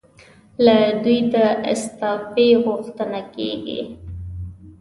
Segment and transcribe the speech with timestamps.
[0.65, 1.35] له دوی د
[1.73, 3.81] استعفی غوښتنه کېږي.